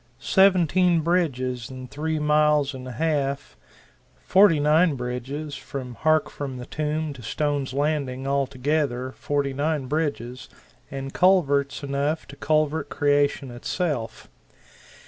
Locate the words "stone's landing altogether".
7.21-9.11